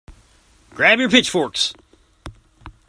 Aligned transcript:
Grab 0.71 0.97
your 0.99 1.11
pitchforks! 1.11 1.75